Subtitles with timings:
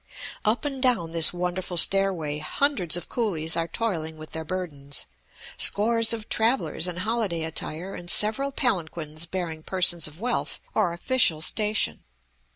[0.45, 5.05] Up and down this wonderful stairway hundreds of coolies are toiling with their burdens,
[5.59, 11.39] scores of travellers in holiday attire and several palanquins bearing persons of wealth or official
[11.39, 12.03] station.